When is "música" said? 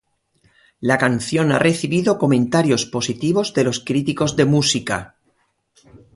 4.45-5.17